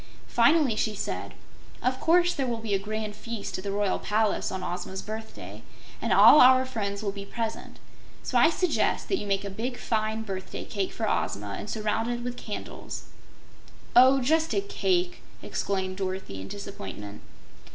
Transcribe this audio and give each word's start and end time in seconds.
Finally 0.25 0.75
she 0.75 0.95
said: 0.95 1.35
"Of 1.83 1.99
course 1.99 2.33
there 2.33 2.47
will 2.47 2.57
be 2.57 2.73
a 2.73 2.79
grand 2.79 3.15
feast 3.15 3.55
at 3.59 3.63
the 3.63 3.71
Royal 3.71 3.99
Palace 3.99 4.51
on 4.51 4.63
Ozma's 4.63 5.03
birthday, 5.03 5.61
and 6.01 6.11
all 6.11 6.41
our 6.41 6.65
friends 6.65 7.03
will 7.03 7.11
be 7.11 7.23
present. 7.23 7.77
So 8.23 8.35
I 8.35 8.49
suggest 8.49 9.09
that 9.09 9.17
you 9.17 9.27
make 9.27 9.45
a 9.45 9.77
fine 9.77 10.17
big 10.21 10.25
birthday 10.25 10.65
cake 10.65 10.99
of 10.99 11.01
Ozma, 11.01 11.55
and 11.59 11.69
surround 11.69 12.09
it 12.09 12.23
with 12.23 12.35
candles." 12.35 13.03
"Oh, 13.95 14.21
just 14.21 14.55
a 14.55 14.61
CAKE!" 14.61 15.21
exclaimed 15.43 15.97
Dorothy, 15.97 16.41
in 16.41 16.47
disappointment. 16.47 17.21